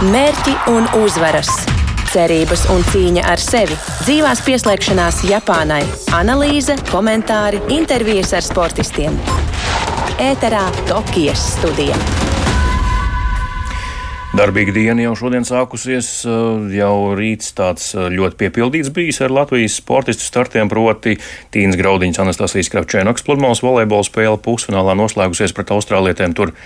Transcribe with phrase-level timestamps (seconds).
[0.00, 1.48] Mērķi un uzvaras,
[2.08, 3.74] cerības un cīņa ar sevi,
[4.06, 5.82] dzīvās pieslēgšanās Japānai,
[6.16, 9.18] analīze, komentāri, intervijas ar sportistiem.
[10.24, 12.00] Ēterā Tokijas studija.
[14.40, 16.22] Darbīga diena jau šodien sākusies,
[16.72, 21.18] jau rīts tāds ļoti piepildīts bijis ar Latvijas sportistu startiem, proti
[21.52, 26.32] Tīnas Graudiņas, Anastasijas Kravčēnoks pludmales volejbola spēle pusfinālā noslēgusies pret Austrālietēm.
[26.32, 26.56] Tur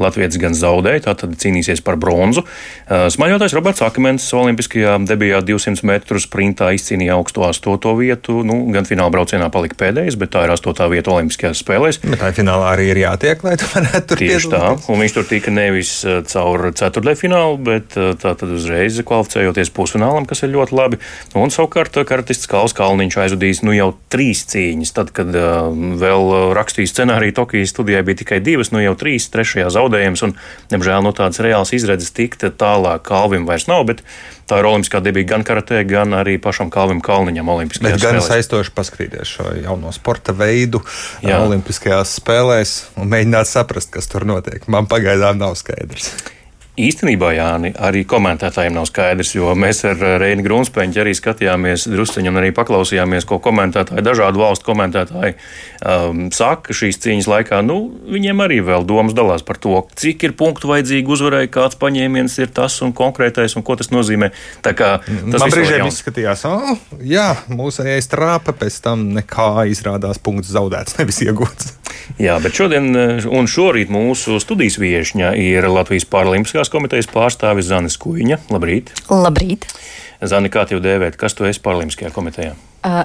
[0.00, 2.44] Latvijas gan zaudēja, tātad cīnīsies par bronzu.
[2.88, 7.94] Smaļotais Roberts Akmens Olimpiskajā debijā 200 metru sprintā izcīnīja augsto 8.
[7.98, 8.40] vietu.
[8.46, 10.88] Nu, gan fināla braucienā palika pēdējais, bet tā ir 8.
[10.92, 12.00] vieta Olimpiskajās spēlēs.
[12.04, 15.28] Bet tā finālā arī ir jātiek, lai tu varētu tur Tieši tā, un viņš tur
[15.30, 15.94] tika nevis
[16.30, 21.00] caur ceturtajā finālu, bet tā tad uzreiz kvalificējoties pusfinālam, kas ir ļoti labi.
[21.38, 24.94] Un savukārt karatists Kals Kalniņš aizvadījis nu jau trīs cīņas.
[24.94, 29.70] Tad, kad uh, vēl rakstīja scenāriju Tokijas studijai, bija tikai divas, nu jau trīs, trešajā
[29.74, 30.24] zaudējumā zaudējums.
[30.26, 30.34] Un,
[30.72, 33.86] diemžēl no tādas reālas izredzes tikt tālāk Kalvim vairs nav.
[34.44, 37.48] Tā ir olimpiskā debija gan karatē, gan arī pašam Kalvim Kalniņam.
[37.80, 38.30] Bet gan spēlēs.
[38.38, 40.82] aizstoši paskatīties šo jauno sporta veidu
[41.24, 41.40] Jā.
[41.44, 44.66] Olimpiskajās spēlēs un mēģināt saprast, kas tur notiek.
[44.68, 46.12] Man pagaidām nav skaidrs.
[46.74, 52.40] Īstenībā, Jāni, arī komentētājiem nav skaidrs, jo mēs ar Reini Grunsteņu arī skatījāmies druskuļi un
[52.40, 57.60] arī paklausījāmies, ko komentētāji, dažādu valstu komentētāji um, saka šīs cīņas laikā.
[57.62, 57.76] Nu,
[58.10, 62.50] viņiem arī vēl domas dalās par to, cik ir punktu vajadzīgi uzvarai, kāds paņēmiens ir
[62.58, 64.32] tas un konkrētais un ko tas nozīmē.
[64.66, 66.74] Tā kā tas man brīžiem izskatījās, oh,
[67.06, 71.70] jā, mūsējais trāpa, pēc tam nekā izrādās punkts zaudēts, nevis iegūts.
[72.20, 72.90] Jā, bet šodien
[73.30, 78.38] un šorīt mūsu studijas viesņa ir Latvijas Paralimpiskā Olimpiskās komitejas pārstāvis Zanis Kuiņa.
[78.52, 78.92] Labrīt!
[79.10, 79.66] Labrīt!
[80.24, 82.54] Zani, kā tev dēvēt, kas tu esi Paralimpiskajā komitejā?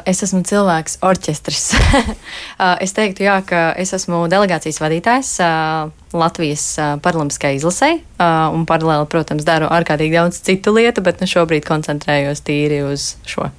[0.08, 1.74] Es esmu cilvēks, orķestris.
[2.84, 5.32] es teiktu, jā, ka es esmu delegācijas vadītājs
[6.16, 6.66] Latvijas
[7.04, 12.44] paralimpiskajai izlasē, uh, un paralēli, protams, daru ārkārtīgi daudz citu lietu, bet nu, šobrīd koncentrējos
[12.48, 13.50] tīri uz šo.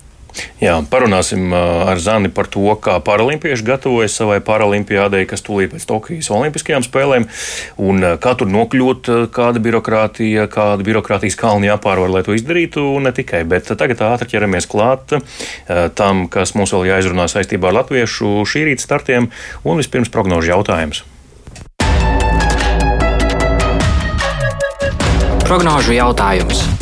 [0.61, 6.31] Jā, parunāsim ar Zani par to, kā paralimpieši gatavojas savai paralimpiādei, kas tūlīt pēc Tokijas
[6.37, 7.27] Olimpiskajām spēlēm,
[7.81, 13.43] un kā tur nokļūt, kāda birokrātija, kāda birokrātijas kalni jāpārvar, lai to izdarītu, ne tikai.
[13.49, 15.17] Bet tagad ātri ķeramies klāt
[15.97, 19.31] tam, kas mums vēl jāizrunā saistībā ar latviešu šī rīta startiem,
[19.65, 21.03] un vispirms prognožu jautājums.
[25.51, 26.80] Prognožu jautājums.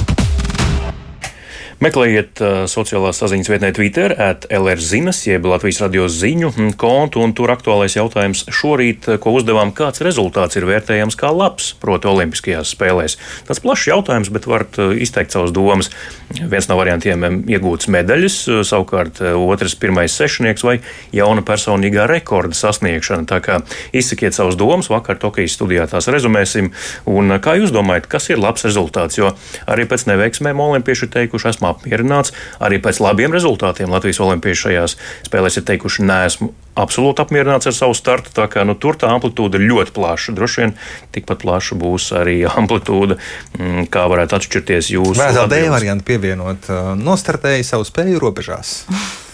[1.78, 4.10] Meklējiet uh, sociālās saziņas vietnē Twitter,
[4.50, 9.70] LR zinas, jeb Latvijas radio ziņu kontu, un tur aktuālais jautājums šorīt, uh, ko uzdevām,
[9.70, 13.14] kāds rezultāts ir vērtējams kā labs, proti, Olimpiskajās spēlēs.
[13.46, 15.92] Tas plašs jautājums, bet varat uh, izteikt savas domas.
[16.34, 20.80] Viens no variantiem um,- iegūts medaļas, uh, savukārt otrs- pirmais sešnieks vai
[21.14, 23.28] jauna personīgā rekorda sasniegšana.
[23.30, 23.60] Tā kā
[23.94, 26.74] izsakiet savas domas, vakar Tokijas studijā tās rezumēsim.
[27.06, 29.22] Un kā jūs domājat, kas ir labs rezultāts?
[29.22, 29.30] Jo
[29.70, 32.34] arī pēc neveiksmēm olimpieši ir teikuši, esmu apmierināts.
[32.64, 34.96] Arī pēc labiem rezultātiem Latvijas olimpieši šajās
[35.28, 38.32] spēlēs ir teikuši, neesmu absolūti apmierināts ar savu startu.
[38.36, 40.34] Tā kā nu, tur tā amplitūda ir ļoti plaša.
[40.38, 40.74] Droši vien
[41.14, 43.18] tikpat plaša būs arī amplitūda,
[43.58, 45.20] mm, kā varētu atšķirties jūsu.
[45.20, 48.76] Vēl tādu D variantu pievienot, nostartēja savu spēju robežās.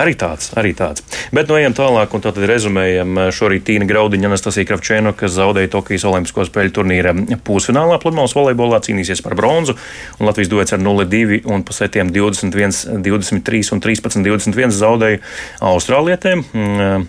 [0.00, 1.04] Arī tāds, arī tāds.
[1.34, 6.06] Bet nu ejam tālāk un tātad rezumējam šorīt Tīna Graudiņa, Anastasija Kravčēno, kas zaudēja Tokijas
[6.08, 7.14] Olimpisko spēļu turnīra
[7.46, 9.76] pusfinālā pludmales volejbolā, cīnīsies par bronzu.
[10.18, 15.22] Un Latvijas duets ar 0-2 un pa setiem 21, 23 un 13, 21 zaudēja
[15.70, 16.44] Austrālietēm.
[16.54, 17.06] Mm,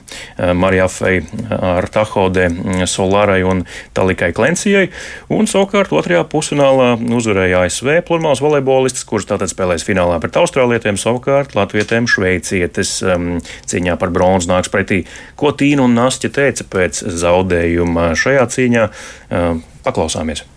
[0.62, 2.47] Marijā Fei ar Tahodē,
[2.90, 3.66] Solārai un
[3.97, 4.88] Talikai Klencijai.
[5.34, 11.58] Un savukārt otrajā pusfinālā uzvarēja ASV pludmales volejbolists, kurš tātad spēlēs finālā pret Austrālietēm, savukārt
[11.58, 13.35] Latvietēm Šveiciet sievietes um,
[13.67, 15.03] cīņā par bronzu nāks pretī.
[15.39, 18.89] Ko Tīna un Nastja teica pēc zaudējuma šajā cīņā?
[19.29, 20.54] Um, paklausāmies!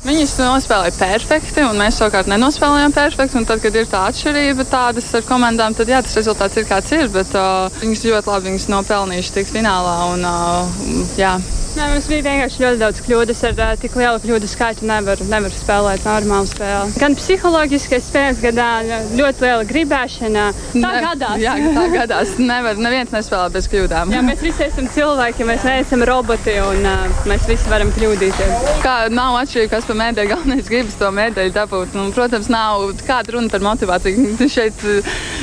[0.00, 3.44] Viņas nospēlēja perfekti, un mēs savukārt nenospēlējām perfekti.
[3.50, 7.08] Tad, kad ir tā atšķirība tādas ar komandām, tad jā, tas rezultāts ir kāds ir.
[7.12, 9.96] Bet uh, viņas ļoti labi viņas nopelnījuši tikt finālā.
[10.14, 11.36] Un, uh, jā,
[11.70, 13.40] Nē, mums bija vienkārši ļoti daudz kļūdas.
[13.46, 16.96] Ar uh, tik lielu kļūdu skaitu nevar, nevar spēlēt normālu spēli.
[16.98, 20.46] Gan psiholoģiskais spēles, gan ļoti liela gribēšana.
[20.72, 21.36] Tā ne, gadās.
[21.44, 22.34] Jā, tā gadās.
[22.40, 24.10] Nevar, neviens nespēlē bez kļūdām.
[24.16, 28.66] Jā, mēs visi esam cilvēki, mēs neesam roboti un uh, mēs visi varam kļūdīties.
[28.82, 31.96] Kā nav atšķirība, kas par medaļu galvenais gribas to medaļu dabūt.
[31.98, 34.36] Un, protams, nav kāda runa par motivāciju.
[34.54, 34.86] Šeit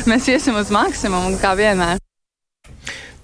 [0.07, 2.06] mēs iesim uz maksimumu kā vienmēr.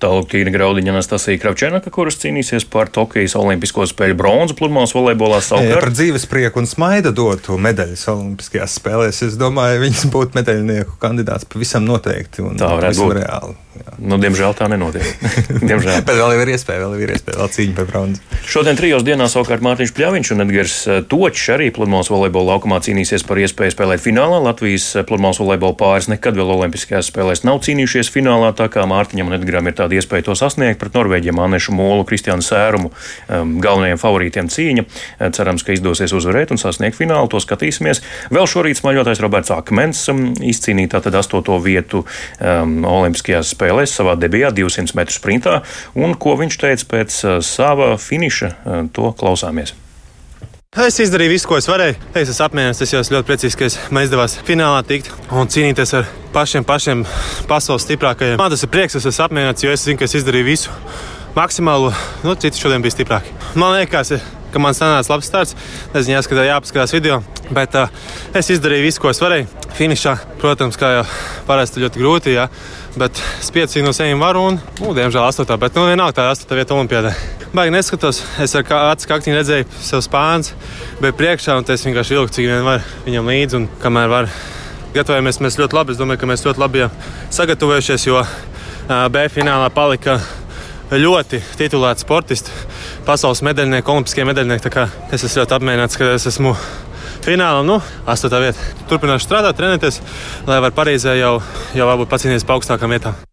[0.04, 5.40] Tālāk Tīna Graudiņa, Anastasija Kravčēnaka, kuras cīnīsies par Tokijas Olimpisko spēļu bronzu pludmales volejbolā.
[5.64, 11.00] Ja par dzīves prieku un smaidu dotu medaļas Olimpiskajās spēlēs, es domāju, viņas būtu medaļnieku
[11.00, 12.44] kandidāts pavisam noteikti.
[12.60, 13.56] Tā varētu būt reāli.
[13.74, 13.96] Jā.
[14.06, 15.08] Nu, diemžēl tā nenotiek.
[15.70, 16.04] diemžēl.
[16.06, 18.22] Bet vēl ir iespēja, vēl ir iespēja, vēl cīņa par bronzu.
[18.46, 23.26] Šodien trijos dienās savukārt Mārtiņš Pļaviņš un Edgars eh, Točs arī pludmales volejbola laukumā cīnīsies
[23.26, 24.38] par iespēju spēlēt finālā.
[24.46, 29.32] Latvijas eh, pludmales volejbola pāris nekad vēl Olimpiskajās spēlēs nav cīnījušies finālā, tā kā Mārtiņam
[29.32, 34.02] un Edgaram ir tāda iespēja to sasniegt pret Norvēģiem Annešu Molu, Kristiānu Sērumu, um, galvenajiem
[34.02, 34.86] favorītiem cīņa.
[34.86, 37.30] Eh, cerams, ka izdosies uzvarēt un sasniegt finālu.
[37.34, 38.04] To skatīsimies.
[38.34, 44.54] Vēl šorīt smaļotais Roberts Akmens um, izcīnīja tātad astoto vietu um, Olimpiskajās spēlēs savā debijā
[44.56, 45.62] 200 metru sprintā.
[45.96, 49.78] Un ko viņš teica pēc uh, sava finiša, uh, to klausāmies.
[50.74, 52.00] Es izdarīju visu, ko es varēju.
[52.18, 52.80] Es esmu apmierināts.
[52.82, 57.04] Es jau esmu ļoti priecīgs, ka man izdevās finālā tikt un cīnīties ar pašiem, pašiem
[57.46, 58.40] pasaules stiprākajiem.
[58.42, 60.74] Man tas ir prieks, es esmu apmierināts, jo es zinu, ka es izdarīju visu
[61.38, 61.92] maksimālu.
[62.26, 63.36] Nu, citi šodien bija stiprāki.
[63.54, 65.56] Man liekas, ka man sanāca labs starts.
[65.94, 67.22] Nezinu, jāskatās, jāpaskatās video.
[67.54, 67.92] Bet uh,
[68.38, 69.48] es izdarīju visu, ko es varēju.
[69.74, 71.06] Finišā, protams, kā jau
[71.48, 72.44] parasti ļoti grūti, jā,
[73.00, 75.58] bet spiedzi no sevis varu un, nu, diemžēl, astotā.
[75.58, 77.16] Bet, nu, vienalga tā astotā vieta Olimpijādē.
[77.54, 80.54] Baigi neskatos, es ar acu kaktiņu redzēju sev spāns,
[81.02, 84.30] bija priekšā un es vienkārši vilku, cik vien var viņam līdzi un kamēr var.
[84.94, 85.94] Gatavojamies mēs ļoti labi.
[85.96, 86.88] Es domāju, ka mēs ļoti labi
[87.34, 88.22] sagatavojušies, jo
[88.86, 90.20] B finālā palika
[90.94, 92.54] ļoti titulēti sportisti,
[93.08, 94.74] pasaules medaļnieki, olimpiskie medaļnieki.
[95.14, 96.56] Es esmu ļoti apmierināts, ka es esmu
[97.26, 97.80] finālā, nu,
[98.10, 98.72] astotā vietā.
[98.92, 100.02] Turpināšu strādāt, trenēties,
[100.48, 101.38] lai varētu Parīzē jau,
[101.78, 103.33] jau varbūt pacīnīties pa augstākām vietām.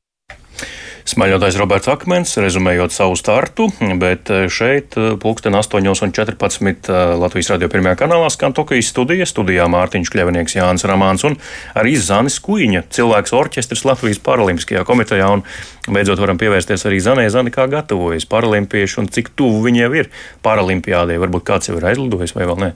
[1.11, 3.65] Smaļotais Roberts Akmens, rezumējot savu startu,
[3.99, 9.27] bet šeit pulksten 8.14 Latvijas radio pirmajā kanālā skan Tokijas studija.
[9.27, 11.35] Studijā Mārtiņš Kļavinieks, Jānis Ramāns un
[11.75, 15.33] arī Zanis Kuiņa, cilvēks orķestris Latvijas Paralimpiskajā komitejā.
[15.35, 15.43] Un
[15.91, 20.13] beidzot varam pievērsties arī Zanē, Zani, kā gatavojas paralimpieši un cik tuvu viņiem ir
[20.47, 21.19] paralimpiādē.
[21.27, 22.73] Varbūt kāds jau ir aizlidojis vai vēl ne?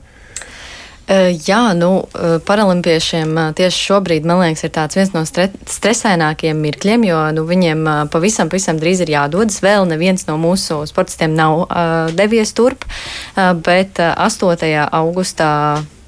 [1.04, 2.06] Jā, nu,
[2.48, 8.48] paralimpiešiem tieši šobrīd, man liekas, ir viens no stre stresainākajiem mirkļiem, jo nu, viņiem pavisam,
[8.48, 9.60] pavisam drīz ir jādodas.
[9.60, 14.56] Vēl neviens no mūsu sportistiem nav uh, devies turp, uh, bet uh, 8.
[14.96, 15.52] augustā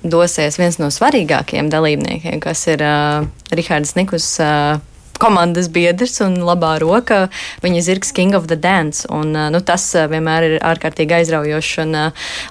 [0.01, 4.33] dosies viens no svarīgākajiem dalībniekiem, kas ir uh, Rihards Nikus.
[4.41, 4.79] Uh,
[5.23, 7.27] komandas biedrs un labā roka.
[7.65, 9.07] Viņa zirgs King of the Dance.
[9.13, 11.99] Un, nu, tas vienmēr ir ārkārtīgi aizraujošs un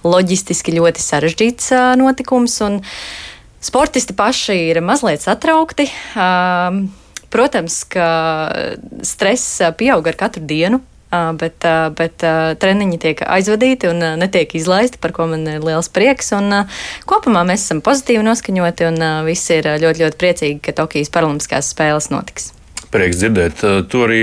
[0.06, 1.72] loģistiski ļoti sarežģīts
[2.02, 2.58] notikums.
[2.66, 2.82] Un
[3.64, 5.90] sportisti paši ir mazliet satraukti.
[7.36, 8.10] Protams, ka
[9.04, 10.82] stress pieaug ar katru dienu.
[11.16, 11.64] Bet,
[11.96, 12.24] bet
[12.60, 16.34] treniņi tiek aizvadīti un netiek izlaisti, par ko man ir liels prieks.
[16.36, 16.66] Un,
[17.08, 22.12] kopumā mēs esam pozitīvi noskaņoti un visi ir ļoti, ļoti priecīgi, ka Tokijas Paralimpiskās spēles
[22.12, 22.55] notiks.
[22.96, 23.64] Prieks dzirdēt.
[23.92, 24.20] Tu arī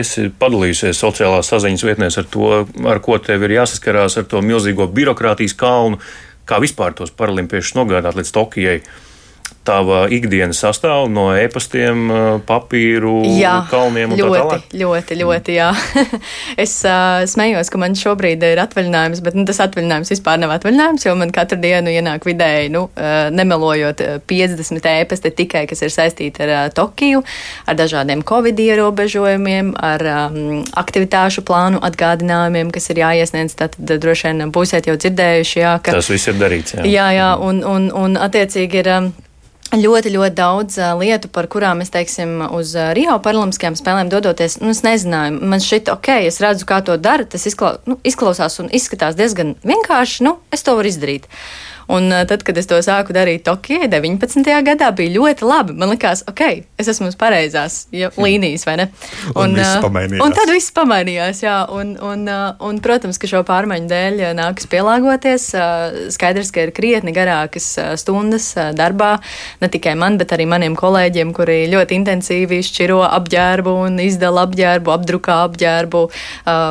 [0.00, 2.52] esi padalījusies sociālās saziņas vietnēs ar to,
[2.88, 6.00] ar ko tev ir jāsaskarās ar to milzīgo birokrātijas kalnu,
[6.48, 8.78] kā vispār tos paralimpiešus nogādāt līdz Tokijai
[9.64, 12.06] tava ikdienas sastāv no e-pastiem,
[12.46, 14.66] papīru, jā, kalniem un ļoti, tā tālāk?
[14.82, 15.70] Ļoti, ļoti, jā.
[16.64, 21.06] es uh, smējos, ka man šobrīd ir atvaļinājums, bet nu, tas atvaļinājums vispār nav atvaļinājums,
[21.08, 26.44] jo man katru dienu ienāk vidēji, nu, uh, nemelojot 50 e-pasti tikai, kas ir saistīti
[26.44, 27.24] ar uh, Tokiju,
[27.66, 33.56] ar dažādiem covid ierobežojumiem, ar um, aktivitāšu plānu atgādinājumiem, kas ir jāiesniedz.
[33.58, 36.76] Tad droši vien būsiet jau dzirdējuši, jā, ka tas viss ir darīts.
[36.80, 38.96] Jā, jā, jā un, un, un attiecīgi ir.
[38.98, 39.12] Um,
[39.80, 44.58] ļoti, ļoti daudz uh, lietu, par kurām es, teiksim, uz uh, Rio paralimpiskajām spēlēm dodoties,
[44.62, 45.40] nu, es nezināju.
[45.40, 49.54] Man šķiet, ok, es redzu, kā to dara, tas izkla, nu, izklausās un izskatās diezgan
[49.66, 51.28] vienkārši, nu, es to varu izdarīt.
[51.92, 54.40] Un uh, tad, kad es to sāku darīt Tokijai 19.
[54.64, 55.76] gadā, bija ļoti labi.
[55.76, 56.42] Man liekas, ok,
[56.80, 58.86] es esmu uz pareizās ja, līnijas, vai ne?
[59.34, 61.56] Un, un, uh, un tad viss pamainījās, jā.
[61.74, 65.50] Un, un, uh, un, protams, ka šo pārmaiņu dēļ nākas pielāgoties.
[66.14, 67.68] Skaidrs, ka ir krietni garākas
[68.00, 69.16] stundas darbā,
[69.60, 74.94] ne tikai man, bet arī maniem kolēģiem, kuri ļoti intensīvi šķiro apģērbu un izdala apģērbu,
[74.94, 76.04] apdrukā apģērbu.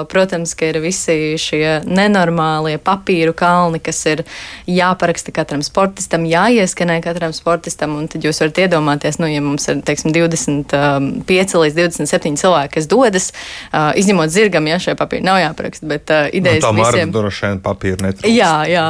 [0.10, 4.26] Protams, ka ir visi šie nenormālie papīru kalni, kas ir
[4.70, 7.96] jāpārāk jāparaksta katram sportistam, jāieskanē katram sportistam.
[8.08, 12.88] Tad jūs varat iedomāties, nu, ja mums ir teiksim, 25 um, līdz 27 cilvēki, kas
[12.88, 13.32] dodas,
[13.74, 15.88] uh, izņemot zirgam, ja šie papīri nav jāparaksta.
[15.90, 17.12] Bet uh, idejas no, nu, visiem...
[17.12, 18.32] droši vien papīri netrūkst.
[18.32, 18.86] Jā, jā.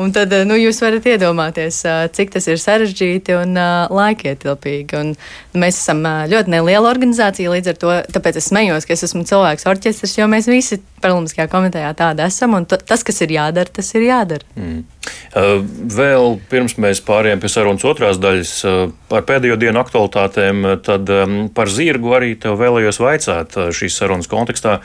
[0.00, 5.02] Un tad uh, nu, jūs varat iedomāties, uh, cik tas ir sarežģīti un uh, laikietilpīgi.
[5.02, 5.14] Un
[5.58, 9.26] mēs esam uh, ļoti neliela organizācija līdz ar to, tāpēc es smējos, ka es esmu
[9.28, 13.92] cilvēks orķestris, jo mēs visi Paralimpiskajā komitejā tāda esam, un tas, kas ir jādara, tas
[13.94, 14.46] ir jādara.
[14.58, 14.84] Mm.
[15.28, 15.60] Uh,
[15.92, 18.78] vēl pirms mēs pārējām pie sarunas otrās daļas uh,
[19.10, 24.28] par pēdējo dienu aktualitātēm, uh, tad um, par zirgu arī tev vēlējos vaicāt šīs sarunas
[24.30, 24.78] kontekstā.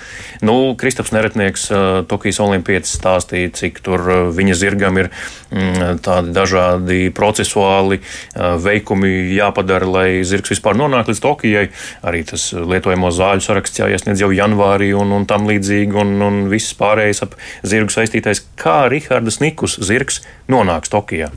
[0.43, 1.69] Nu, Kristaps Neretnieks,
[2.09, 4.03] Tokijas olimpietis stāstīja, cik tur
[4.35, 8.01] viņa zirgam ir mm, tādi dažādi procesuāli
[8.35, 11.65] veikumi jāpadara, lai zirgs vispār nonāk līdz Tokijai.
[12.03, 16.75] Arī tas lietojamo zāļu saraksts jāiesniedz jau janvārī un, un tam līdzīgi, un, un viss
[16.77, 18.43] pārējais ap zirgu saistītais.
[18.59, 21.31] Kā Rihardas Nikus zirgs nonāks Tokijā?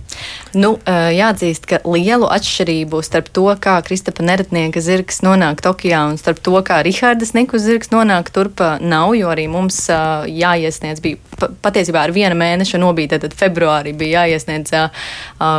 [0.56, 6.42] Nu, jāatzīst, ka lielu atšķirību starp to, kā Kristapa Neretnieka zirgs nonāk Tokijā un starp
[6.44, 12.12] to, kā Rihardas Nikus zirgs nonāk turp, nav, jo arī mums jāiesniedz bija patiesībā ar
[12.14, 14.73] viena mēneša nobīde, tad februārī bija jāiesniedz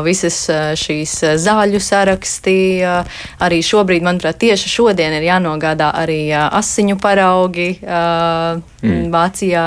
[0.06, 0.40] visas
[0.80, 2.58] šīs zāļu saraksti.
[3.44, 9.08] Arī šobrīd, manuprāt, tieši šodien ir jānogādā arī asiņu paraugi mm.
[9.14, 9.66] Vācijā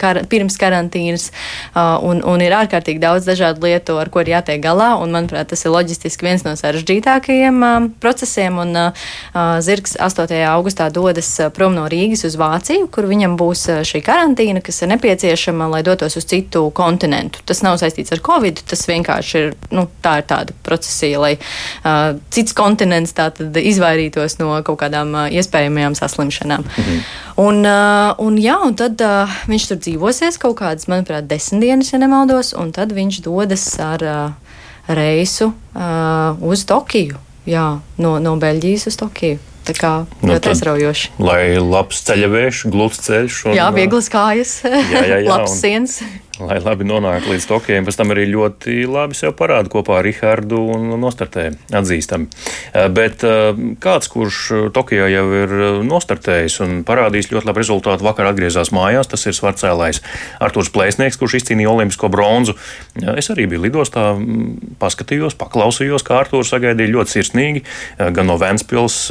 [0.00, 1.30] kar, pirms karantīnas.
[1.76, 4.94] Un, un ir ārkārtīgi daudz dažādu lietu, ar ko ir jātiek galā.
[5.00, 7.64] Un, manuprāt, tas ir loģistiski viens no sarežģītākajiem
[8.02, 8.60] procesiem.
[8.60, 8.76] Un
[9.64, 10.36] zirgs 8.
[10.52, 15.37] augustā dodas prom no Rīgas uz Vāciju, kur viņam būs šī karantīna, kas ir nepieciešama
[15.38, 17.40] nepieciešama, lai dotos uz citu kontinentu.
[17.44, 22.18] Tas nav saistīts ar covid, tas vienkārši ir, nu, tā ir tāda procesija, lai uh,
[22.30, 26.64] cits kontinents tātad izvairītos no kaut kādām uh, iespējamajām saslimšanām.
[26.64, 27.00] Mhm.
[27.38, 31.92] Un, uh, un, jā, un tad uh, viņš tur dzīvosies kaut kādas, manuprāt, desmit dienas,
[31.92, 34.56] ja nemaldos, un tad viņš dodas ar uh,
[34.88, 37.18] reisu uh, uz Tokiju.
[37.48, 39.38] Jā, no, no Beļģijas uz Tokiju.
[39.68, 41.10] Tā kā nu, ļoti aizraujoši.
[41.20, 43.42] Lai labs ceļavējš, gluds ceļš.
[43.50, 46.00] Un, jā, vieglas kājas, jā, jā, jā, labs sienas
[46.42, 47.82] lai labi nonāktu līdz Tokijai.
[47.86, 52.28] Pēc tam arī ļoti labi sev parāda kopā ar Rihardu un nostartē atzīstami.
[52.72, 53.50] Eh, bet eh,
[53.82, 55.54] kāds, kurš Tokijā jau ir
[55.88, 60.02] nostartējis un parādījis ļoti labu rezultātu, vakar atgriezās mājās, tas ir svarcēlājs
[60.44, 62.54] Artūrs Plēsnieks, kurš izcīnīja olimpisko bronzu.
[63.00, 64.10] Eh, es arī biju lidostā,
[64.82, 67.64] paskatījos, paklausījos, kā Artūrs sagaidīja ļoti sirsnīgi,
[68.14, 69.08] gan no Ventspils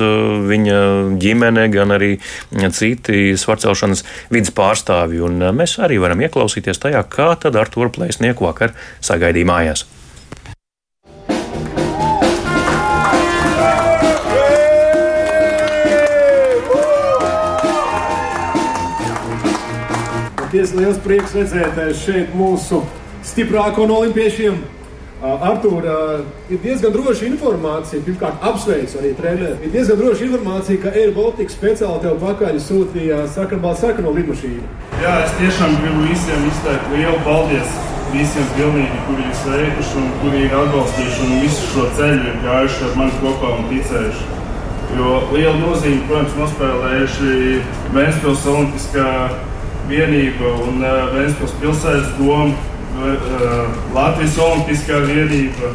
[0.47, 0.77] viņa
[1.21, 2.13] ģimene, gan arī
[2.75, 4.03] citi svarcelšanas
[4.33, 5.21] vidas pārstāvji.
[5.27, 9.87] Un mēs arī varam ieklausīties tajā, kā tad ar to plēsnieku vakar sagaidīja mājās.
[20.47, 22.79] Tiesa liels prieks redzēt eh, šeit mūsu
[23.27, 24.61] stiprāko no olimpiešiem.
[25.21, 25.81] Artur,
[26.49, 29.55] ir diezgan droša informācija, pirmkārt, apsveicu arī treneru.
[29.65, 34.61] Ir diezgan droša informācija, ka Air Baltica speciāli tev pakaļ sūtīja sakarbalts sarkano lidmašīnu.
[35.01, 37.73] Jā, es tiešām gribu visiem izteikt lielu paldies.
[38.13, 42.85] Visiem pilnīgi, kuri ir sveikuši un kuri ir atbalstījuši un visu šo ceļu ir gājuši
[42.85, 44.29] ar mani kopā un ticējuši.
[44.95, 47.33] Jo liela nozīme, protams, nospēlējuši
[47.97, 49.09] Vēnspils Olimpiskā
[49.89, 50.79] vienība un
[51.17, 55.69] Vēnspils pilsētas doma Latvijas Olimpiskā vienība,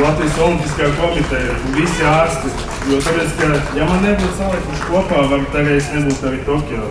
[0.00, 2.50] Latvijas Olimpiskā komiteja visi ārsti.
[2.90, 6.88] Jo tāpēc, ka, ja man nebūtu salikuši kopā, varbūt tagad es nebūtu arī Tokijā.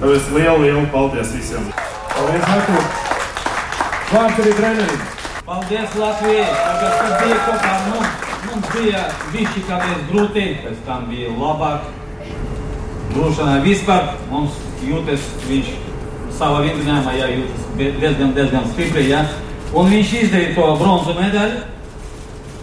[0.00, 1.68] Tāpēc lielu, lielu paldies visiem!
[2.10, 2.82] Paldies, Marku!
[4.10, 5.06] Vārds arī trenerim!
[5.46, 6.50] Paldies Latvijai!
[6.58, 8.02] Tāpēc, kad bija kaut kā, nu,
[8.48, 9.06] mums bija
[9.36, 11.88] viši kādreiz grūti, pēc tam bija labāk.
[13.14, 15.74] Grūšanai vispār mums jūtas viņš
[16.38, 19.06] savā vingrinājumā jājūtas diezgan, diezgan stipri.
[19.10, 19.22] Ja?
[19.72, 21.62] Un viņš izdarīja to bronzu medaļu.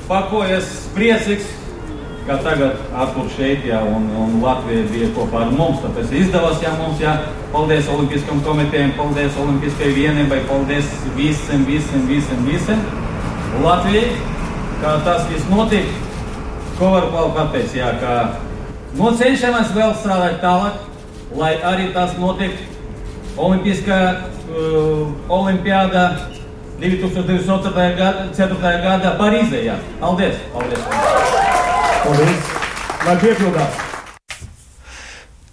[0.09, 1.49] Pakojas priecīgs,
[2.25, 5.83] ka tagad Artur šeit, ja, un, un Latvija bija kopā ar mums.
[5.83, 7.15] Tāpēc izdevās, ja mums, ja,
[7.53, 12.83] paldies Olimpiskam komitejam, paldies Olimpiskajai vienībai, paldies visiem, visiem, visiem, visiem.
[13.61, 14.09] Latvijai,
[14.81, 15.93] kā tas viss notika,
[16.79, 18.17] ko var pateikt, ja, ka
[18.97, 20.85] nu, cenšamies vēl strādāt tālāk,
[21.37, 22.78] lai arī tas notiktu
[23.39, 23.99] Olimpiskā
[24.51, 26.05] uh, olimpiāda
[26.79, 27.85] 2024.
[27.99, 29.63] gada, gada Parīzē.
[29.67, 29.77] Jā.
[30.01, 30.41] Paldies!
[30.55, 30.89] Paldies!
[32.03, 32.57] Paldies!
[33.05, 33.88] Lai piepildās!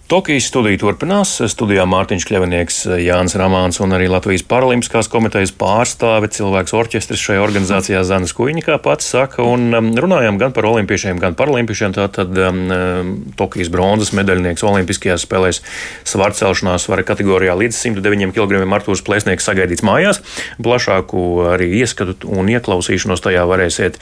[0.07, 1.33] Tokijas studija turpinās.
[1.51, 8.05] Studijā Mārtiņš Kļavinieks, Jānis Ramāns un arī Latvijas Paralimpiskās komitejas pārstāve, cilvēks orķestris šajā organizācijā
[8.07, 11.95] Zanas Kuiņa, kā pats saka, un um, runājām gan par olimpiešiem, gan paralimpiešiem.
[11.97, 15.59] Tātad um, um Tokijas bronzas medaļnieks Olimpiskajās spēlēs
[16.07, 20.21] svarcelšanā svara kategorijā līdz 109 kg Artūrs Plēsnieks sagaidīts mājās.
[20.63, 23.99] Plašāku arī ieskatu un ieklausīšanos tajā varēsiet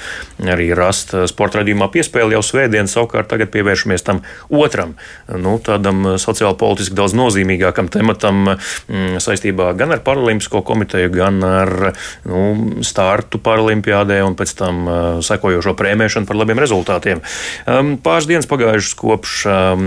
[0.53, 4.21] arī rast sporta radījumā piespēli jau svētdien, savukārt tagad pievēršamies tam
[4.53, 4.93] otram.
[5.33, 11.43] Nu, tādam kādam sociāli politiski daudz nozīmīgākam tematam mm, saistībā gan ar Paralimpisko komiteju, gan
[11.43, 11.93] ar
[12.25, 17.21] nu, startu Paralimpiādē un pēc tam uh, sekojošo prēmēšanu par labiem rezultātiem.
[17.67, 19.85] Um, pāris dienas pagājušas kopš, um,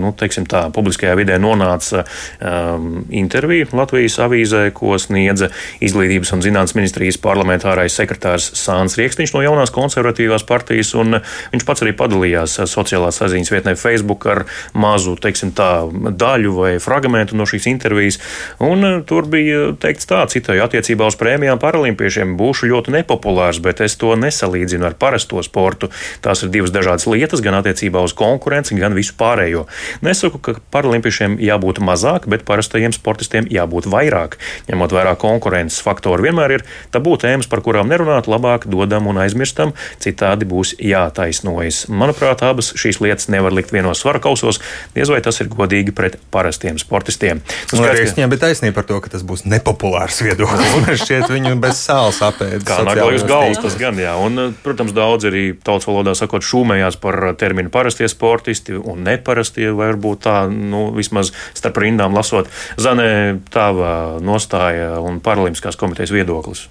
[0.00, 2.04] nu, teiksim tā, publiskajā vidē nonāca
[2.40, 5.50] um, intervija Latvijas avīzē, ko sniedza
[5.84, 11.20] Izglītības un zinātnes ministrijas parlamentārais sekretārs Sāns Rieksniņš no jaunās konservatīvās partijas, un
[11.52, 14.44] viņš pats arī padalījās sociālās saziņas vietnē Facebook ar
[14.78, 18.18] mazu, teiksim tā, daļu vai fragmentu no šīs intervijas,
[18.64, 23.82] un uh, tur bija teikts tā, citēju, attiecībā uz prēmijām paralimpiešiem būšu ļoti nepopulārs, bet
[23.84, 25.90] es to nesalīdzinu ar parasto sportu.
[26.24, 29.66] Tās ir divas dažādas lietas, gan attiecībā uz konkurenci, gan visu pārējo.
[30.04, 34.38] Nesaku, ka paralimpiešiem jābūt mazāk, bet parastajiem sportistiem jābūt vairāk.
[34.70, 39.74] Ņemot vērā konkurences faktoru, vienmēr ir tabū tēmas, par kurām nerunāt, labāk dodam un aizmirstam,
[40.02, 41.86] citādi būs jātaisnojas.
[41.92, 44.60] Manuprāt, abas šīs lietas nevar likt vienos svara kausos,
[44.96, 47.42] diez vai tas ir godīgi pret parastiem sportistiem.
[47.66, 50.72] Skaidrs, arī viņam bija taisnība par to, ka tas būs nepopulārs viedoklis.
[50.86, 52.64] Man šķiet, viņu bez sāls apēdas.
[52.68, 54.14] Kā nagla uz galvas, tas gan jā.
[54.22, 60.24] Un, protams, daudz arī tautas valodā sakot šūmējās par terminu parastie sportisti un neparastie, varbūt
[60.26, 62.50] tā, nu, vismaz starp rindām lasot.
[62.80, 63.10] Zanē,
[63.54, 66.68] tava nostāja un paralimpiskās komitejas viedoklis.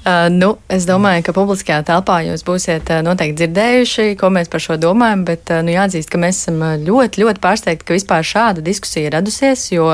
[0.00, 4.62] Uh, nu, es domāju, ka publiskajā telpā jūs būsiet uh, noteikti dzirdējuši, ko mēs par
[4.64, 8.64] šo domājam, bet uh, nu, jāatzīst, ka mēs esam ļoti, ļoti pārsteigti, ka vispār šāda
[8.64, 9.90] diskusija ir radusies, jo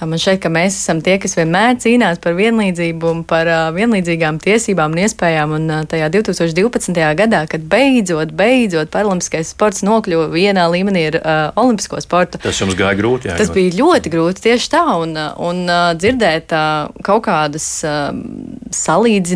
[0.00, 4.96] man šeit, ka mēs esam tie, kas vienmēr cīnās par vienlīdzību un par vienlīdzīgām tiesībām
[4.96, 7.02] un iespējām, un tajā 2012.
[7.20, 11.20] gadā, kad beidzot, beidzot paralimpiskais sports nokļuva vienā līmenī ar
[11.60, 12.40] olimpisko sportu.
[12.40, 13.36] Tas jums gāja grūti, jā.
[13.36, 15.62] Tas bija ļoti grūti tieši tā, un, un
[16.00, 16.56] dzirdēt
[17.04, 18.16] kaut kādas uh,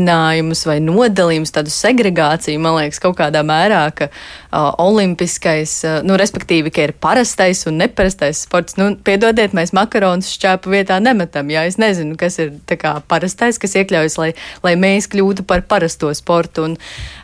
[0.06, 6.16] salīdzinājumus, vai nodalījumus, tādu segregāciju, man liekas, kaut kādā mērā, ka uh, olimpiskais, uh, nu,
[6.16, 8.76] respektīvi, ka ir parastais un neparastais sports.
[8.76, 13.58] Nu, piedodiet, mēs makaronus šķēpu vietā nemetam, jā, es nezinu, kas ir tā kā parastais,
[13.58, 14.32] kas iekļaujas, lai,
[14.62, 16.70] lai mēs kļūtu par parasto sportu.
[16.70, 16.76] Un,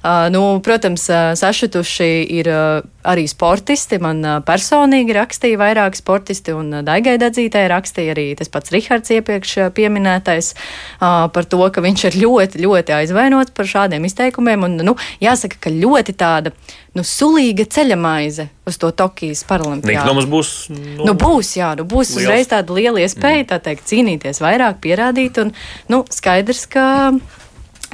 [0.03, 2.11] uh, nu, protams, uh, sašutuši
[2.41, 3.99] ir uh, arī sportisti.
[4.03, 9.13] Man uh, personīgi rakstīja vairāki sportisti, un uh, Daigai Dadzītē rakstīja arī tas pats Rihards
[9.15, 14.67] iepriekš pieminētais uh, par to, ka viņš ir ļoti, ļoti ļoti aizvainots par šādiem izteikumiem.
[14.67, 16.53] Un, nu, jāsaka, ka ļoti tāda
[16.97, 20.15] nu, sulīga ceļamaize uz to Tokijas paralimpiādu.
[20.17, 22.23] Nu, būs, nu, nu, būs, jā, nu, būs liels.
[22.23, 23.51] uzreiz tāda liela iespēja, mm.
[23.53, 25.41] tā teikt, cīnīties vairāk, pierādīt.
[25.43, 25.53] Un,
[25.93, 26.87] nu, skaidrs, ka,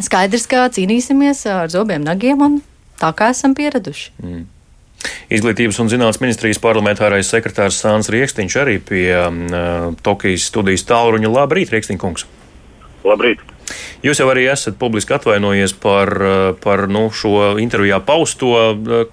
[0.03, 2.63] skaidrs, ka cīnīsimies ar zobiem, nagiem un
[3.01, 4.15] tā kā esam pieraduši.
[4.23, 4.47] Mm.
[5.31, 11.31] Izglītības un zinātnes ministrijas parlamentārais sekretārs Sāns Rieksniņš arī pie uh, Tokijas studijas tālruņa.
[11.31, 12.27] Labrīt, Rieksniņkungs!
[13.07, 13.45] Labrīt!
[13.99, 18.55] Jūs jau arī esat publiski atvainojies par, eh, par nu, šo intervijā pausto.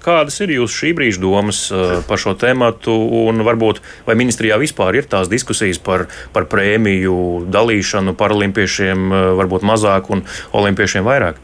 [0.04, 2.94] Kādas ir jūsu šī brīža domas eh, par šo tēmatu?
[3.26, 9.66] Un varbūt vai ministrijā vispār ir tās diskusijas par, par prēmiju dalīšanu paralimpiešiem eh, varbūt
[9.66, 10.22] mazāk un
[10.54, 11.42] olimpiešiem vairāk?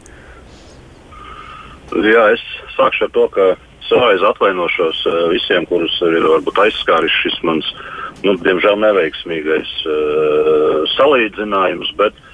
[1.92, 2.42] Jā, es
[2.78, 3.48] sākšu ar to, ka
[3.90, 5.02] savaiz atvainošos
[5.34, 7.66] visiem, kurus ir varbūt aizskāris šis mans,
[8.22, 11.90] nu, diemžēl neveiksmīgais uh, salīdzinājums.
[11.98, 12.31] Bet, uh,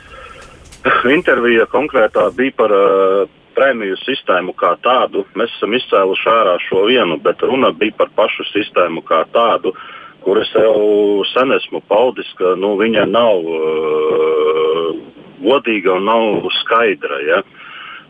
[1.18, 5.24] Intervija konkrētā bija par uh, prēmiju sistēmu kā tādu.
[5.38, 9.74] Mēs esam izcēluši ārā šo vienu, bet runa bija par pašu sistēmu kā tādu,
[10.22, 14.92] kur es jau sen esmu paudis, ka nu, viņa nav uh,
[15.42, 17.22] godīga un nav skaidra.
[17.26, 17.42] Ja?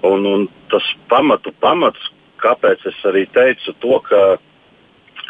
[0.09, 4.23] Un, un tas pamatu pamats, kāpēc es arī teicu to, ka,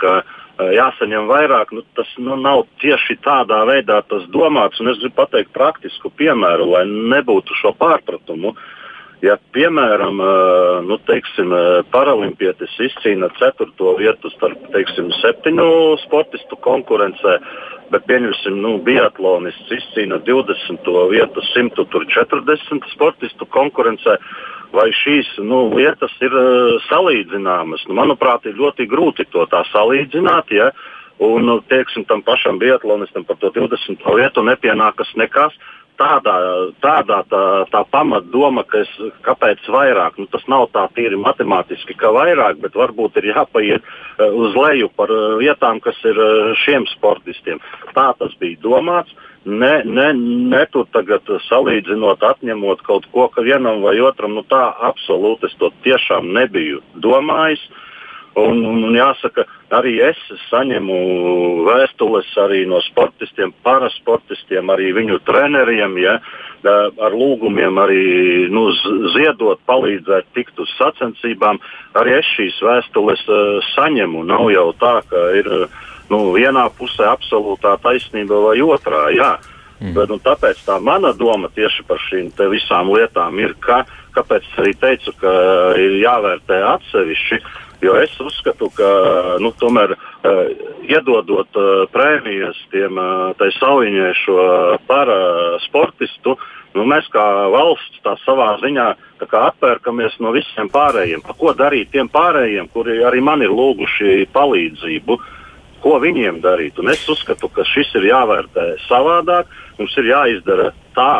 [0.02, 4.80] ka uh, Eh, jāsaņem vairāk, nu, tas nu, nav tieši tādā veidā tas domāts.
[4.80, 8.54] Es gribu pateikt praktisku piemēru, lai nebūtu šo pārpratumu.
[9.18, 13.96] Ja, piemēram, eh, nu, teiksim, eh, paralimpietis izcīna 4.
[13.98, 17.38] vietu starp teiksim, septiņu sportistu konkurencē,
[17.90, 21.08] bet pieņemsim, nu, biatlonists izcīna 20.
[21.10, 24.18] vietu 140 sportistu konkurencē
[24.72, 27.86] vai šīs nu, lietas ir uh, salīdzināmas.
[27.88, 30.52] Nu, manuprāt, ir ļoti grūti to tā salīdzināt.
[30.52, 30.70] Ja?
[31.18, 34.04] Un, nu, teiksim, tam pašam biatlonistam par to 20.
[34.20, 35.56] vietu nepienākas nekas.
[35.98, 36.34] Tādā,
[36.78, 38.90] tādā tā, tā pamatdoma, ka es,
[39.26, 44.28] kāpēc vairāk, nu, tas nav tā tīri matemātiski, ka vairāk, bet varbūt ir jāpaiet uh,
[44.30, 47.58] uz leju par uh, vietām, kas ir uh, šiem sportistiem.
[47.96, 49.10] Tā tas bija domāts.
[49.10, 50.12] Uh, ne, ne,
[50.52, 54.36] ne tur tagad salīdzinot, atņemot kaut ko vienam vai otram.
[54.36, 57.62] Nu, tā absolūti es to tiešām nebiju domājis.
[58.38, 60.98] Un, un, un jāsaka, arī es saņemu
[61.66, 66.18] vēstules arī no sportistiem, parasportistiem, arī viņu treneriem, ja,
[66.64, 68.04] ar lūgumiem arī
[68.52, 68.68] nu,
[69.14, 71.60] ziedot, palīdzēt tikt uz sacensībām.
[71.98, 74.24] Arī es šīs vēstules uh, saņemu.
[74.28, 79.08] Nav jau tā, ka ir uh, nu, vienā pusē absolūtā taisnība vai otrā.
[79.14, 79.36] Jā.
[79.78, 79.94] Mm.
[79.94, 83.84] Bet, nu, tāpēc tā mana doma tieši par šīm visām lietām ir, ka,
[84.18, 85.32] kāpēc arī teicu, ka
[85.78, 87.40] ir jāvērtē atsevišķi.
[87.78, 88.88] Jo es uzskatu, ka
[89.38, 90.38] nu, tomēr uh,
[90.82, 94.38] iedodot uh, prēmijas tiem uh, saujiņai šo
[94.88, 95.18] para
[95.62, 96.34] sportistu,
[96.74, 97.22] nu, mēs kā
[97.54, 98.88] valsts tā savā ziņā
[99.22, 101.22] tā atpērkamies no visiem pārējiem.
[101.22, 105.20] Pa ko darīt tiem pārējiem, kuri arī man ir lūguši palīdzību?
[105.78, 106.78] Ko viņiem darīt?
[106.82, 109.46] Un es uzskatu, ka šis ir jāvērtē savādāk.
[109.78, 111.12] Mums ir jāizdara tā,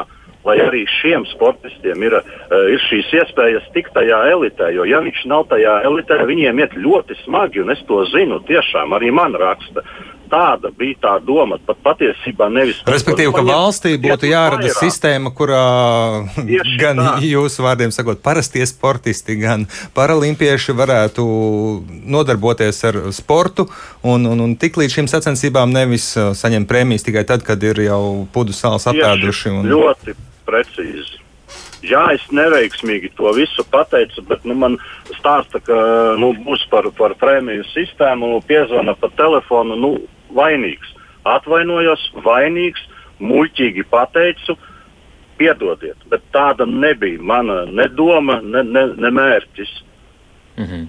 [0.46, 4.70] lai arī šiem sportistiem ir, uh, ir šīs iespējas tikt tajā elitē.
[4.76, 8.40] Jo, ja viņš nav tajā elitē, viņiem iet ļoti smagi, un es to zinu.
[8.48, 9.84] Tiešām arī man raksta.
[10.28, 12.80] Tāda bija tā doma, pat patiesībā nevis.
[12.88, 14.78] Respektīvi, ka valstī būtu jārada vairāk.
[14.78, 15.62] sistēma, kurā
[16.36, 17.12] Tieši gan tā.
[17.24, 21.28] jūsu vārdiem sakot, parastie sportisti, gan paralimpieši varētu
[22.08, 23.68] nodarboties ar sportu
[24.02, 27.84] un, un, un tik līdz šīm sacensībām nevis uh, saņemt prēmijas tikai tad, kad ir
[27.88, 28.02] jau
[28.34, 29.54] pudu salas apēduši.
[29.54, 29.72] Un...
[29.72, 30.16] Ļoti
[30.48, 31.18] precīzi.
[31.84, 34.76] Jā, es neveiksmīgi to visu pateicu, bet nu, man
[35.20, 35.76] stāsta, ka
[36.18, 39.92] nu, būs par, par prēmiju sistēmu, piezvana pa telefonu, nu,
[40.34, 40.94] vainīgs.
[41.28, 42.82] Atvainojos, vainīgs,
[43.20, 44.56] muļķīgi pateicu,
[45.38, 49.74] piedodiet, bet tāda nebija mana ne doma, ne, ne, ne mērķis.
[50.58, 50.86] Mm -hmm.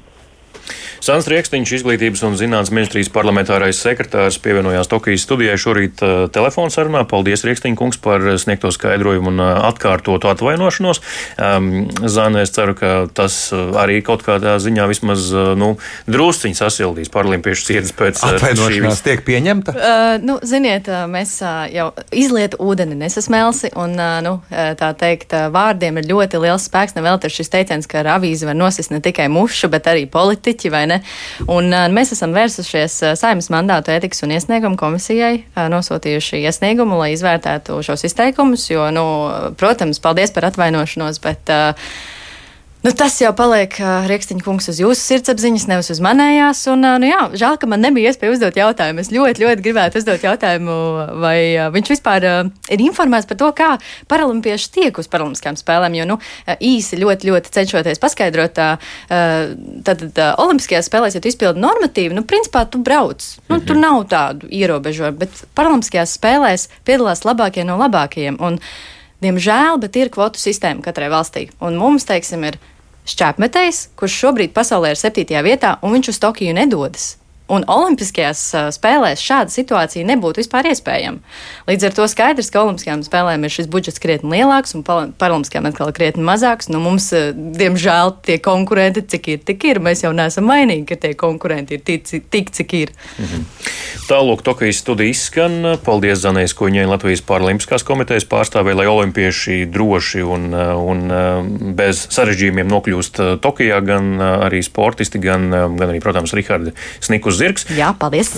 [0.99, 7.05] Sāns Rieksniņš, izglītības un zinātnes ministrijas parlamentārais sekretārs, pievienojās Tokijas studijai šorīt uh, telefonu sarunā.
[7.07, 10.99] Paldies, Rieksniņ kungs, par sniegto skaidrojumu un uh, atkārtotu atvainošanos.
[11.39, 15.71] Um, Zāne, es ceru, ka tas uh, arī kaut kādā ziņā vismaz uh, nu,
[16.11, 19.77] drusciņi sasildīs paralimpiešu sirds pēc uh, atvainošanās tiek pieņemta?
[19.79, 25.31] Uh, nu, ziniet, uh, mēs uh, jau izlietu ūdeni nesasmelsi un, uh, nu, tā teikt,
[25.31, 26.99] uh, vārdiem ir ļoti liels spēks.
[26.99, 30.75] Nevēl ir šis teiciens, ka ar avīzi var nosist ne tikai mušu, bet arī politiķi,
[30.75, 30.85] vai?
[31.47, 36.97] Un, uh, mēs esam vērsušies uh, saimnes mandātu ētikas un iesniegumu komisijai, uh, nosūtījuši iesniegumu,
[37.01, 39.05] lai izvērtētu šos izteikumus, jo, nu,
[39.59, 41.91] protams, paldies par atvainošanos, bet uh,
[42.79, 46.61] Nu, tas jau paliek uh, Rieksniņa kungs uz jūsu sirdsapziņas, nevis uz manējās.
[46.71, 49.03] Un, uh, nu, jā, žēl, ka man nebija iespēja uzdot jautājumu.
[49.03, 50.75] Es ļoti, ļoti gribētu uzdot jautājumu,
[51.19, 52.37] vai uh, viņš vispār uh,
[52.71, 53.67] ir informēts par to, kā
[54.07, 55.97] paralimpieši tiek uz paralimpiskām spēlēm.
[55.99, 56.17] Jo nu,
[56.55, 58.93] īsi ļoti, ļoti cenšoties paskaidrot, uh,
[59.89, 63.25] tad uh, Olimpiskajās spēlēs, ja tu izpildi normatīvu, nu, principā tu brauc.
[63.49, 63.65] Nu, -hmm.
[63.67, 68.39] Tur nav tādu ierobežojumu, bet Paralimpiskajās spēlēs piedalās labākie no labākajiem.
[68.39, 68.61] Un,
[69.23, 71.49] Diemžēl, bet ir kvotu sistēma katrai valstī.
[71.59, 72.59] Un mums, teiksim, ir
[73.09, 77.09] šķēpmetējs, kurš šobrīd pasaulē ir septītajā vietā, un viņš uz Tokiju nedodas.
[77.49, 78.41] Un Olimpiskajās
[78.75, 81.23] spēlēs šāda situācija nebūtu vispār iespējama.
[81.69, 85.93] Līdz ar to skaidrs, ka Olimpiskajām spēlēm ir šis budžets krietni lielāks un Paralimpiskajām atkal
[85.97, 86.69] krietni mazāks.
[86.69, 89.81] Nu, mums, diemžēl, tie konkurenti, cik ir, tik ir.
[89.81, 92.93] Mēs jau neesam vainīgi, ka tie konkurenti ir tik, tik cik ir.
[93.17, 93.47] Mhm.
[94.09, 95.57] Tālāk, Tokijas studija izskan.
[95.85, 101.03] Paldies Zanēs Kuņai, Latvijas Paralimpiskās komitejas pārstāvē, lai olimpieši droši un, un
[101.77, 106.73] bez sarežģījumiem nokļūst Tokijā, gan arī sportisti, gan, gan arī, protams, Rihardi
[107.05, 107.65] Snikus zirgs.
[107.75, 108.33] Jā, paldies.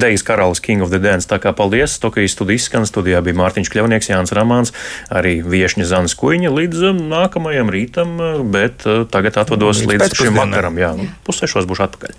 [0.00, 1.28] Dejas karalis King of the Dance.
[1.30, 1.98] Tā kā paldies.
[2.02, 2.86] Tokijas studijas skan.
[2.88, 4.72] Studijā bija Mārtiņš Kļavnieks, Jānis Ramāns,
[5.12, 8.16] arī viešņa Zanas Kuiņa līdz nākamajam rītam,
[8.54, 10.80] bet tagad atvados līdz, līdz šim vakaram.
[10.80, 11.12] Jā, jā.
[11.28, 12.16] pussešos būšu atpakaļ.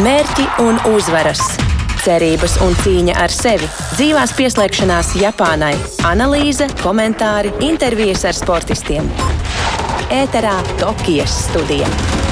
[0.00, 1.42] Mērķi un uzvaras!
[2.00, 3.66] Cerības un cīņa ar sevi,
[3.98, 5.74] dzīvās pieslēgšanās Japānai,
[6.08, 9.12] analīze, komentāri, intervijas ar sportistiem.
[10.22, 12.29] Ēterā Tokijas studija.